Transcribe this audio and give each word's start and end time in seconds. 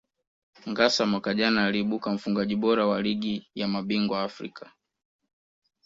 Ngassa 0.69 1.05
mwaka 1.05 1.31
jana 1.33 1.65
aliibuka 1.65 2.11
mfungaji 2.11 2.55
bora 2.55 2.87
wa 2.87 3.01
Ligi 3.01 3.47
ya 3.55 3.67
mabingwa 3.67 4.23
Afrika 4.23 4.71